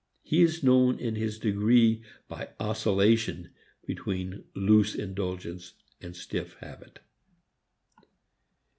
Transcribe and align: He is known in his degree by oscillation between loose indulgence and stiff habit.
He 0.23 0.41
is 0.41 0.63
known 0.63 0.97
in 0.97 1.13
his 1.13 1.37
degree 1.37 2.01
by 2.27 2.49
oscillation 2.59 3.51
between 3.85 4.45
loose 4.55 4.95
indulgence 4.95 5.73
and 6.01 6.15
stiff 6.15 6.55
habit. 6.55 6.97